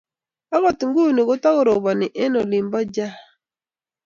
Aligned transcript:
Agot 0.55 0.79
inguno 0.85 1.21
kotagoroponi 1.29 2.07
eng' 2.21 2.37
olin 2.41 2.65
po 2.71 2.79
jaa 2.95 3.17